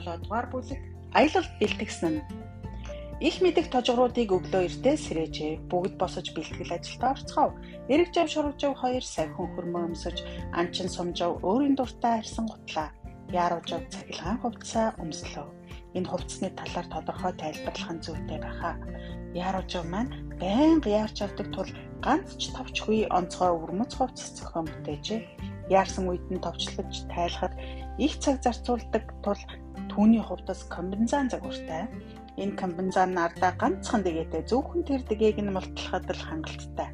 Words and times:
болоод 0.00 0.24
дугаар 0.24 0.46
бүлэг 0.48 0.80
аялалд 1.12 1.52
бэлтгэсэн 1.60 2.12
нь 2.16 2.22
их 3.20 3.36
мэдих 3.44 3.68
тожгруудыг 3.68 4.32
өглөө 4.32 4.64
эртээ 4.64 4.96
сэрээжээ. 4.96 5.52
Бүгд 5.68 6.00
босож 6.00 6.32
бэлтгэл 6.32 6.72
ажилд 6.72 7.04
орцгов. 7.04 7.52
Эрэг 7.92 8.08
жав 8.16 8.32
шургажав 8.32 8.80
хоёр 8.80 9.04
савхин 9.04 9.48
хөрмөө 9.52 9.92
өмсөж 9.92 10.24
анчин 10.56 10.88
сумжав 10.88 11.36
өөрийн 11.44 11.76
дуртай 11.76 12.24
арьсан 12.24 12.48
гутлаа. 12.48 12.88
Яаруу 13.28 13.60
жав 13.68 13.84
цахилгаан 13.92 14.40
хувцаа 14.40 14.96
өмслөө. 15.04 15.46
Энэ 16.00 16.08
хувцсны 16.08 16.48
талаар 16.56 16.86
тодорхой 16.88 17.32
тайлбарлах 17.36 17.92
нь 17.92 18.04
зүйтэй 18.04 18.38
байхаа. 18.40 18.74
Яаруу 19.36 19.64
жав 19.68 19.84
маань 19.84 20.12
байнга 20.40 20.88
яарч 20.88 21.20
авдаг 21.20 21.48
тул 21.52 21.70
ганц 22.00 22.40
ч 22.40 22.48
товчгүй 22.56 23.04
онцгой 23.12 23.52
өрмөц 23.52 24.00
хувцас 24.00 24.32
зохион 24.32 24.64
бүтээжээ. 24.64 25.20
Яарсан 25.68 26.08
үед 26.08 26.24
нь 26.32 26.40
товчлож 26.40 27.04
тайлахад 27.12 27.52
их 28.00 28.16
цаг 28.16 28.40
зарцуулдаг 28.40 29.04
тул 29.20 29.40
түүний 29.90 30.22
хувцас 30.22 30.60
комбинзан 30.74 31.26
загвартай 31.30 31.88
Энэ 32.40 32.56
комбинзан 32.56 33.18
ардаа 33.18 33.52
ганцхан 33.60 34.00
дэгээтэй 34.06 34.42
зөвхөн 34.48 34.82
тэр 34.88 35.02
дэгээг 35.04 35.38
нь 35.44 35.52
мултлахад 35.52 36.08
л 36.08 36.22
хангалттай. 36.28 36.88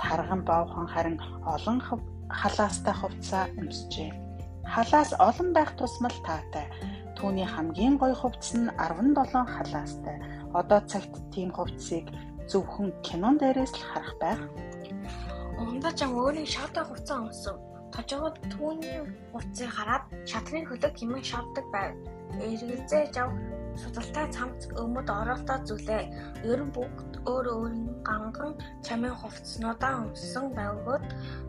Тарган 0.00 0.40
боовхон 0.48 0.88
харин 0.88 1.16
олон 1.44 1.78
халаастай 2.30 2.94
хувцаа 2.96 3.44
өмсчээ. 3.60 4.10
Халаас 4.72 5.10
олон 5.28 5.48
байх 5.52 5.76
тусмал 5.76 6.16
таатай. 6.24 6.66
Түүний 7.18 7.44
хамгийн 7.44 8.00
гоё 8.00 8.16
хувцас 8.16 8.56
нь 8.56 8.72
17 8.80 9.44
халаастай. 9.54 10.16
Одоо 10.56 10.80
цагт 10.88 11.12
тийм 11.34 11.52
хувцсыг 11.52 12.06
зөвхөн 12.48 12.88
кинон 13.04 13.36
дээрээс 13.36 13.74
л 13.76 13.84
харах 13.90 14.14
байх. 14.22 14.40
Ундаж 15.60 15.98
ам 16.04 16.16
өөрийн 16.16 16.48
шатаа 16.48 16.84
хувцас 16.88 17.20
өмсөв. 17.20 17.56
Тожгоод 17.96 18.36
түүний 18.52 19.00
хувцсыг 19.32 19.72
хараад 19.72 20.04
шатрын 20.28 20.68
хөлөг 20.68 20.92
хэмээн 21.00 21.24
шавдаг 21.24 21.66
байв. 21.72 21.92
Эргэлзээ 22.44 23.04
жав 23.16 23.32
судалтай 23.80 24.26
цамц 24.36 24.68
өмд 24.82 25.08
оролтоо 25.08 25.58
зүйлээ. 25.64 26.04
Ер 26.44 26.60
нь 26.60 26.74
бүгд 26.76 27.24
өөр 27.24 27.46
өөрийн 27.56 27.88
ганган 28.04 28.52
чамын 28.84 29.16
хувцснуудаа 29.16 29.92
өмссөн 30.04 30.46
байвгууд 30.52 31.04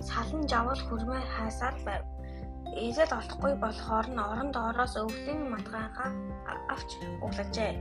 салан 0.08 0.44
жавал 0.52 0.82
хөрмөө 0.88 1.22
хайсаар 1.36 1.76
байв. 1.88 2.04
Ээжэд 2.84 3.12
олохгүй 3.20 3.54
болохоор 3.60 4.08
нь 4.08 4.24
орон 4.32 4.50
доороос 4.56 4.96
өвлийн 5.04 5.52
матгаагаа 5.52 6.12
авч 6.72 6.90
углажээ. 7.26 7.74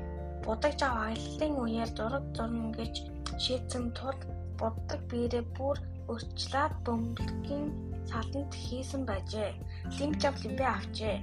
Будаг 0.43 0.73
жав 0.81 0.95
аяллаа 1.07 1.51
үеэр 1.63 1.91
зураг 1.95 2.25
зурна 2.35 2.75
гэж 2.79 2.95
шийдсэн 3.43 3.85
тул 3.99 4.19
буддаг 4.59 5.01
биерээ 5.11 5.45
бүр 5.55 5.77
өрчлөөд 6.13 6.75
бөмбөлгийн 6.87 7.67
саланд 8.11 8.53
хийсэн 8.55 9.03
байжээ. 9.07 9.51
Лимжав 9.99 10.35
лимбэ 10.43 10.67
авчээ. 10.67 11.17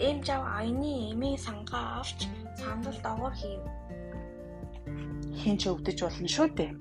Эм 0.00 0.18
жав 0.24 0.42
аяны 0.58 1.12
эмийн 1.12 1.36
сангаа 1.36 2.00
авч 2.00 2.28
сандал 2.56 2.98
доогоор 3.04 3.34
хийв. 3.34 3.60
Хин 5.40 5.56
ч 5.60 5.68
өвдөж 5.68 5.98
болно 6.00 6.28
шүү 6.28 6.48
дээ. 6.56 6.72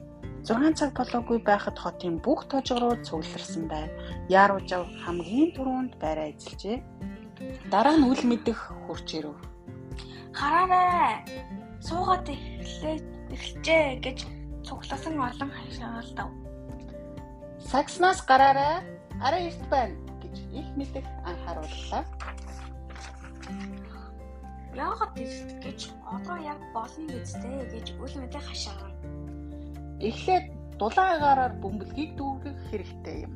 6 0.47 0.79
цаг 0.79 0.95
болоогүй 0.95 1.39
байхад 1.43 1.77
хотын 1.77 2.15
бүх 2.23 2.47
тожгороо 2.47 2.95
цугларсан 3.03 3.67
байв. 3.67 3.91
Яаружав 4.31 4.87
хамгийн 5.03 5.51
түрүүнд 5.55 5.93
байраа 5.99 6.31
эзэлжээ. 6.31 6.77
Дараа 7.71 7.95
нь 7.99 8.07
үл 8.07 8.23
мэдэх 8.23 8.59
хурч 8.87 9.19
ирэв. 9.19 9.35
Хараарай. 10.31 11.27
Суугаад 11.83 12.27
эхлээ 12.27 12.97
эхэлжээ 13.35 13.85
гэж 14.03 14.19
цугласан 14.63 15.15
олон 15.19 15.51
хашаалдав. 15.51 16.29
Сакснаас 17.59 18.19
гараарай. 18.23 18.98
Арай 19.19 19.51
эрт 19.51 19.63
байна 19.69 19.95
гэж 20.23 20.35
их 20.55 20.67
мэдэх 20.79 21.05
анхаарууллаа. 21.27 22.03
Яагаад 24.75 25.13
ирэх 25.19 25.59
гэж 25.59 25.79
одоо 26.07 26.37
яг 26.39 26.59
болно 26.71 27.03
гэдтэй 27.11 27.57
гэж 27.73 27.87
үл 27.99 28.13
мэдээ 28.15 28.43
хашаана. 28.47 28.95
Эхлээд 29.99 30.45
дулаан 30.79 31.19
агаараар 31.19 31.53
бөмбөлгийг 31.59 32.15
дүүргэх 32.15 32.57
хэрэгтэй 32.71 33.27
юм. 33.27 33.33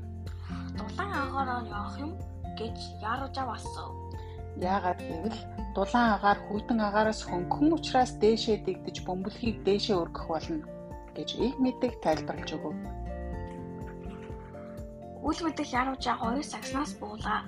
Дулаан 0.79 1.11
агаараар 1.11 1.67
явах 1.67 1.97
юм 1.99 2.11
гэж 2.55 2.77
яарууж 3.03 3.35
аваасан. 3.35 3.91
Яагаад 4.55 4.99
гэвэл 5.03 5.39
дулаан 5.75 6.09
агаар 6.15 6.39
хүйтэн 6.47 6.79
агаараас 6.79 7.27
хөнгөн 7.27 7.75
учраас 7.75 8.15
дээшээ 8.23 8.63
дэгдэж 8.63 9.03
бөмбөлгийг 9.03 9.67
дээшээ 9.67 9.99
өргөх 9.99 10.25
болно 10.31 10.63
гэж 11.17 11.29
их 11.43 11.55
мэдээ 11.59 11.91
тайлбарлаж 11.99 12.49
өгөв. 12.55 13.02
Үл 15.23 15.39
мэдэх 15.43 15.67
яарууж 15.71 16.03
хоёр 16.03 16.43
сагснаас 16.43 16.91
буулаа 16.99 17.41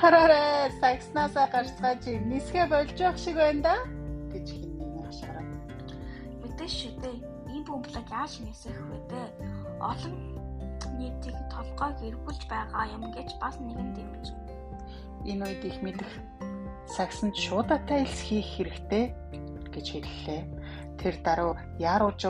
Хараарай, 0.00 0.72
сакснаасаа 0.80 1.46
гарцгааж 1.52 2.04
нисгэ 2.24 2.64
болж 2.72 2.96
явах 2.96 3.20
шиг 3.20 3.36
байна 3.36 3.60
да 3.60 3.74
гэж 4.32 4.46
хинний 4.48 5.04
хашаарав. 5.04 5.44
Мэдээж 6.40 6.72
шүү 6.72 6.92
дээ. 7.04 7.16
Ийм 7.52 7.62
бөмбөлөг 7.68 8.08
яаж 8.08 8.32
нисэх 8.40 8.78
вэ 8.88 8.98
дээ? 9.12 9.28
Олон 9.76 10.16
нийтийг 10.96 11.36
толгойг 11.52 12.00
эргүүлж 12.00 12.42
байгаа 12.48 12.88
юм 12.96 13.12
гэж 13.12 13.28
бас 13.44 13.60
нэгэн 13.60 13.92
дэмж. 13.92 14.26
Энэ 15.28 15.44
үед 15.44 15.62
их 15.68 15.76
мэдэх 15.84 16.12
саксанд 16.88 17.36
шуудатай 17.36 18.00
илс 18.08 18.24
хийх 18.24 18.48
хэрэгтэй 18.56 19.12
гэж 19.68 19.86
хэллээ. 20.00 20.42
Тэр 20.96 21.14
даруй 21.20 21.60
яарууж 21.76 22.20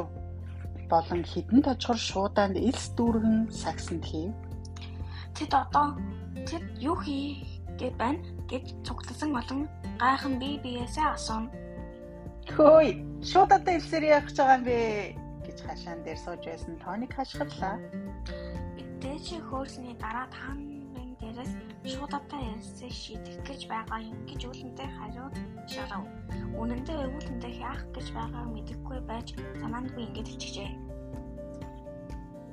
болон 0.93 1.23
хідэн 1.25 1.63
тожгор 1.63 1.99
шуудаанд 1.99 2.57
илс 2.69 2.87
дүүргэн 2.99 3.39
саксанд 3.63 4.05
хийв. 4.05 4.35
Тэд 5.37 5.53
одоо 5.63 5.87
тэд 6.49 6.65
юу 6.83 6.97
хий 7.01 7.47
гээд 7.79 7.97
байна 8.03 8.21
гэж 8.51 8.65
цугласан 8.87 9.31
болон 9.33 9.61
гайхан 10.03 10.35
бие 10.43 10.59
биесээ 10.65 11.07
асуув. 11.17 11.49
Хөөе, 12.55 12.93
шууд 13.31 13.51
одоо 13.57 13.73
элсээр 13.79 14.05
яах 14.11 14.27
гэж 14.27 14.37
байгаа 14.37 14.59
юм 14.59 14.65
бэ 14.69 14.79
гэж 15.47 15.59
хашаан 15.67 16.01
дээр 16.03 16.19
сууж 16.25 16.43
байсан 16.45 16.75
Тоник 16.83 17.13
хашгирлаа. 17.15 17.77
Дээш 19.01 19.27
хөөрсний 19.49 19.95
дараа 19.97 20.27
тааны 20.35 20.70
дээрээс 21.41 21.97
шууд 21.97 22.13
одоо 22.13 22.41
элсээ 22.53 22.91
шийдэх 22.91 23.37
гэж 23.49 23.61
байгаа 23.69 24.01
юм 24.05 24.19
гэж 24.29 24.41
үүлэнтэй 24.45 24.89
хариу 24.97 25.29
шарав. 25.65 26.05
Үнэн 26.61 26.85
дээр 26.85 27.09
үүлэнтэй 27.17 27.55
яах 27.65 27.83
гэж 27.97 28.07
байгааг 28.13 28.49
мэдэхгүй 28.53 29.01
байж 29.09 29.29
санаандгүй 29.61 30.05
ингэж 30.05 30.27
хэлчихжээ. 30.29 30.71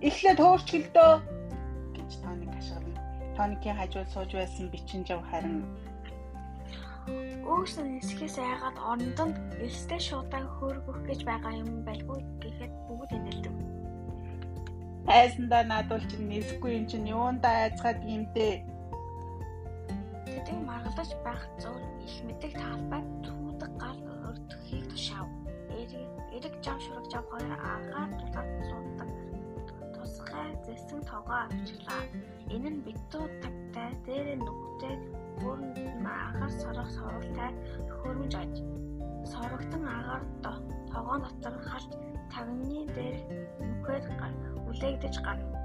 Эхлээд 0.08 0.40
хөөрч 0.40 0.68
гэлдөө 0.72 1.12
гэж 1.96 2.10
Тоник 2.24 2.52
хашгирлаа. 2.56 3.04
Тоникийн 3.36 3.78
хажууд 3.78 4.10
сууж 4.14 4.32
байсан 4.32 4.72
бичин 4.72 5.04
жав 5.04 5.22
харин 5.28 5.68
Өөсөө 7.48 7.84
нисгээс 7.88 8.36
айгаад 8.44 8.78
оронд 8.84 9.20
нь 9.28 9.36
элстэй 9.64 10.00
шуудааг 10.00 10.48
хөөргөх 10.60 11.00
гэж 11.08 11.20
байгаа 11.24 11.54
юм 11.64 11.84
байлгүй 11.88 12.20
гэхэд 12.44 12.74
бүгд 12.88 13.12
инээлдэг. 13.16 13.56
Хайсандаа 15.08 15.64
надуул 15.64 16.04
чинь 16.12 16.28
нисэхгүй 16.28 16.72
юм 16.76 16.86
чинь 16.92 17.08
юундаа 17.08 17.72
айцгаад 17.72 18.04
юм 18.04 18.28
Тэдний 20.48 20.64
маргалдаж 20.64 21.12
байх 21.28 21.44
зур 21.60 21.76
их 22.08 22.24
мэддэг 22.24 22.56
таалбай 22.56 23.04
туудаг 23.20 23.72
гал 23.84 24.00
өртөхийг 24.32 24.88
тушаав. 24.88 25.28
Эрэг 25.76 26.56
жам 26.64 26.80
шураг 26.80 27.04
жав 27.12 27.26
хоёр 27.28 27.52
агаар 27.52 28.12
дулаад 28.16 28.50
суудаг. 28.68 29.10
Тусгай 29.92 30.50
зэсэн 30.64 31.04
тоогоо 31.04 31.52
авчлаа. 31.52 32.04
Энэ 32.48 32.70
нь 32.72 32.84
битүү 32.88 33.26
тагтай 33.44 33.92
дээрээ 34.08 34.40
нүгтэй 34.40 34.96
бүрэн 35.44 36.08
агаар 36.08 36.54
сорох 36.64 36.90
соролтай 36.96 37.52
хөрмж 38.00 38.34
аж. 38.40 38.54
Сорогтон 39.28 39.84
агаар 39.84 40.24
тогоон 40.96 41.28
дотор 41.28 41.56
халж 41.60 41.92
тагны 42.32 42.88
дээр 42.96 43.20
нүхээр 43.68 44.04
үлээгдэж 44.64 45.16
гарна. 45.28 45.57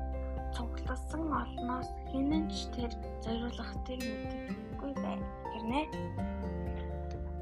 Цугласан 0.54 1.24
олноос 1.42 1.88
хинэн 2.10 2.44
ч 2.52 2.68
тэр 2.74 2.92
зориулгатыг 3.24 4.00
мэддэггүй 4.04 4.92
бай. 5.02 5.18
Гэрнэ. 5.52 5.80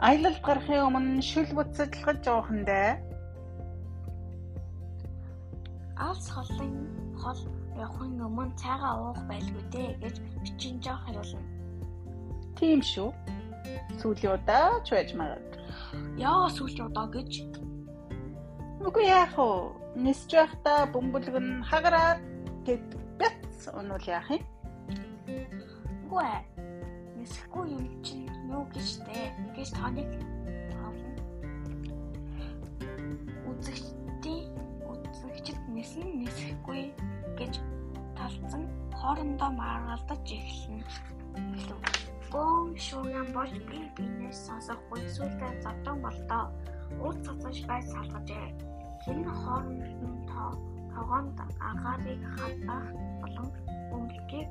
Аялалд 0.06 0.40
гарахын 0.46 0.86
өмнө 0.88 1.22
шүл 1.30 1.50
буцаглахж 1.56 2.20
жоохондоо 2.24 3.10
алс 6.00 6.26
холын 6.34 6.72
хол 7.20 7.40
явахын 7.76 8.20
өмнө 8.26 8.56
цайгаа 8.60 8.94
уух 9.04 9.20
байлгүй 9.30 9.64
дээ 9.74 9.90
гэж 10.02 10.16
бичин 10.42 10.76
жоо 10.84 10.96
хариулна. 11.04 11.44
Тийм 12.58 12.80
шүү. 12.92 13.08
Сүүлийн 14.00 14.34
удаа 14.36 14.80
ч 14.84 14.88
байж 14.96 15.10
магадгүй. 15.20 15.60
Яа 16.28 16.48
сүүлийн 16.56 16.88
удаа 16.88 17.06
гэж? 17.16 17.32
Үгүй 18.86 19.04
яах 19.12 19.36
вэ? 19.36 19.48
Нисж 20.04 20.30
байхдаа 20.32 20.88
бөмбөлг 20.92 21.36
нь 21.36 21.64
хагараад 21.70 22.20
тэд 22.66 22.84
бяц 23.18 23.68
унуул 23.72 24.04
яах 24.06 24.28
юм? 24.30 24.44
Үгүй 26.06 26.24
ээ. 26.24 26.42
Нисэхгүй 27.16 27.64
юм 27.76 27.86
чинь 28.02 28.28
юу 28.50 28.64
гэж 28.72 28.88
дээ? 29.06 29.28
гэж 29.56 29.68
тоног 29.76 30.08
тоолно. 30.72 31.10
Үзэгчдийн 33.48 34.44
үзэгчд 34.88 35.60
нисэн 35.68 36.08
нисэхгүй 36.20 36.82
гэж 37.38 37.54
талцсан 38.16 38.64
хоорондоо 38.96 39.50
маргалдаж 39.52 40.24
эхэлнэ. 40.24 40.84
Бөөн 42.32 42.76
шууган 42.78 43.28
болж 43.34 43.54
би 43.68 43.78
бинээс 43.96 44.38
сонсох 44.46 44.80
хүнсүүлтэй 44.88 45.52
завдан 45.64 45.96
болдоо. 46.04 46.44
Уус 47.02 47.16
цацаж 47.26 47.56
бай 47.68 47.80
салгажээ. 47.92 48.48
Хэн 49.04 49.20
хоорондоо 49.24 50.09
тогоонд 51.10 51.40
агаарыг 51.58 52.22
хадах 52.38 52.86
болон 53.20 53.48
өмлөгийг 53.90 54.48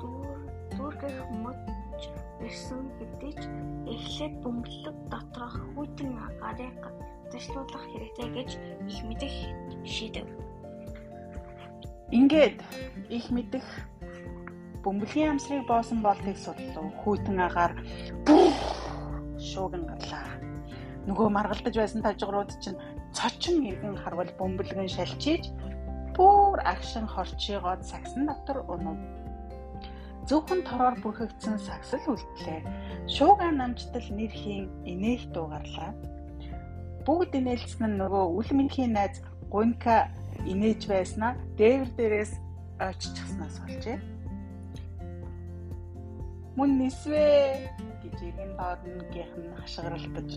дүүр 0.00 0.40
дүүргэх 0.76 1.18
мөч 1.40 2.02
ирсэн 2.44 2.84
хэдий 3.00 3.32
ч 3.32 3.42
эхлээд 3.88 4.34
бөмбөлөг 4.44 4.96
доторх 5.08 5.56
хүйтэн 5.72 6.12
агаарыг 6.28 6.76
зашлуулах 7.32 7.84
хэрэгтэй 7.88 8.28
гэж 8.28 8.50
их 8.92 9.00
мэдэх 9.08 9.34
шийдэв. 9.88 10.28
Ингээд 12.12 12.60
их 13.08 13.26
мэдэх 13.32 13.64
бөмбөлийн 14.84 15.40
амсрыг 15.40 15.64
боосон 15.64 16.04
болтыг 16.04 16.36
судлав. 16.36 16.92
Хүйтэн 17.00 17.40
агаар 17.40 17.72
шууган 19.40 19.88
гарлаа. 19.88 20.28
Нөгөө 21.08 21.28
маргалдаж 21.32 21.72
байсан 21.72 22.04
тажгрууд 22.04 22.52
чинь 22.60 22.76
цочин 23.16 23.64
иргэн 23.64 23.96
харвал 23.96 24.28
бөмбөлгөн 24.36 24.92
шалчиж 24.92 25.48
бүр 26.16 26.58
агшин 26.64 27.06
хорчигоод 27.06 27.84
сагсан 27.84 28.26
дотор 28.26 28.64
унав. 28.72 28.96
Зөвхөн 30.28 30.64
тороор 30.66 30.96
бүрхэгдсэн 31.04 31.60
сагсал 31.60 32.02
үлдлээ. 32.08 32.60
Шууган 33.06 33.60
намжтал 33.60 34.08
нэр 34.10 34.32
хийн 34.32 34.66
инээх 34.82 35.30
дуугарлаа. 35.30 35.92
Бүгд 37.06 37.36
инээлсэн 37.38 37.86
нь 37.86 37.98
нөгөө 38.00 38.24
үл 38.34 38.50
минхийн 38.56 38.96
найз 38.96 39.22
Гунка 39.52 40.10
инээж 40.42 40.90
байснаа 40.90 41.38
дээвэр 41.54 41.90
дээрээс 41.94 42.32
ойччихснаас 42.82 43.56
болжээ. 43.62 43.98
Мөн 46.58 46.70
нисвэ 46.80 47.70
гэж 48.02 48.16
иргэн 48.26 48.52
доорнгийнх 48.58 49.34
нь 49.38 49.56
хашгиралдаж 49.60 50.30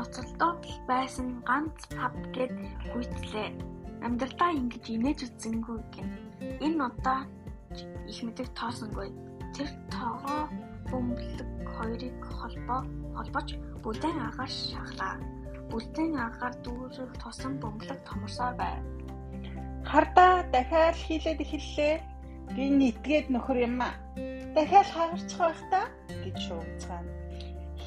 ноцолдоод 0.00 0.64
байсан 0.88 1.28
ганц 1.48 1.80
паб 1.92 2.14
гэд 2.32 2.56
гүйцлээ. 2.92 3.48
Амьдралдаа 4.06 4.50
ингэж 4.56 4.84
инээж 4.96 5.20
үзсэнгүй 5.28 5.78
гин. 5.92 6.08
Энэ 6.64 6.80
удаа 6.88 7.20
их 8.08 8.18
мэдэх 8.24 8.48
тоосонгүй. 8.56 9.12
Тэр 9.52 9.68
тоогоо 9.92 10.48
бөмбөлөг 10.88 11.50
хоёрыг 11.76 12.16
холбоо 12.38 12.80
холбож 13.16 13.48
бүлээн 13.84 14.18
агаар 14.28 14.48
шахлаа. 14.48 15.14
Бүлээн 15.68 16.16
агаар 16.16 16.54
дүүрэх 16.64 17.12
тосон 17.20 17.60
бөмбөлөг 17.60 18.00
томорсоор 18.08 18.54
байв. 18.56 18.80
Хардаа 19.84 20.48
дахиад 20.48 20.96
хийлээд 20.96 21.44
эхэллээ. 21.44 21.94
Би 22.56 22.64
нэтгээд 22.80 23.26
нөхөр 23.28 23.58
юм 23.68 23.84
а. 23.84 23.92
Дахиад 24.56 24.88
хагарчих 24.96 25.38
байх 25.44 25.60
та 25.70 25.82
гэж 26.24 26.36
шуугцгаана 26.48 27.19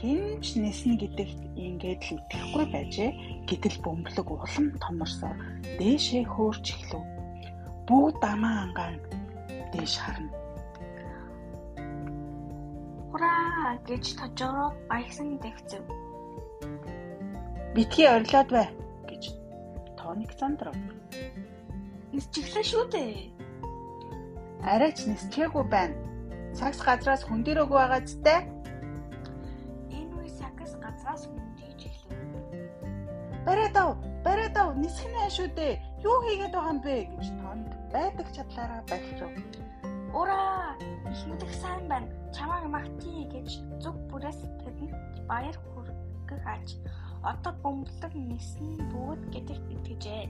хинч 0.04 0.60
нэснэ 0.60 1.00
гэдэгт 1.00 1.56
ингээд 1.56 2.02
л 2.12 2.20
итгэхгүй 2.20 2.66
байжээ. 2.76 3.12
Гэтэл 3.48 3.78
бөмбөлөг 3.88 4.28
улам 4.36 4.76
томорсоор 4.84 5.40
дээшээ 5.80 6.28
хөөрч 6.28 6.66
эхлэв. 6.76 7.04
Бүгд 7.88 8.20
дамаа 8.20 8.68
ангаан 8.68 9.00
дээш 9.72 9.96
харна. 10.04 10.28
Ураа 13.16 13.80
гэж 13.88 14.20
тожороо 14.20 14.76
баягсан 14.92 15.40
дэвцэв. 15.40 15.88
Битгий 17.72 18.08
орилоод 18.12 18.50
бай 18.52 18.68
гэж 19.08 19.32
Тоник 19.96 20.36
зандрав. 20.36 20.76
Нисчихлээ 22.12 22.66
шүү 22.68 22.84
дээ. 22.92 23.32
Арайч 24.68 25.08
нисчихээгүй 25.08 25.64
байна. 25.72 25.96
Цагс 26.52 26.84
газраас 26.84 27.24
хүндэрөөг 27.24 27.72
байгаа 27.72 28.04
зүтэй 31.22 31.54
Бариадав, 33.46 33.98
бариадав, 34.24 34.72
нисгэнэ 34.80 35.28
шүү 35.36 35.50
дээ. 35.58 35.74
Юу 36.08 36.18
хийгээд 36.24 36.56
байгаа 36.56 36.72
юм 36.72 36.80
бэ 36.80 36.96
гэж 37.12 37.26
тоонд 37.44 37.68
байдаг 37.92 38.28
чадлаараа 38.32 38.82
бахирв. 38.88 39.36
Ураа, 40.16 40.80
их 41.12 41.22
мэдэх 41.28 41.52
сайн 41.60 41.84
байна. 41.92 42.08
Чамаа 42.32 42.64
магтъя 42.72 43.28
гэж 43.36 43.50
зүг 43.84 43.96
бүрээс 44.08 44.40
тэдэнд 44.64 45.28
баяр 45.28 45.58
хүргэх 45.60 46.44
аж. 46.48 46.68
Одоо 47.20 47.52
бөмбөлөг 47.60 48.14
нисэн 48.16 48.80
бүгд 48.92 49.24
гэдэгт 49.34 49.68
итгэжээ. 49.76 50.24